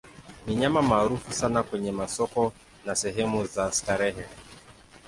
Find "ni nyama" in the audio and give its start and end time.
0.47-0.81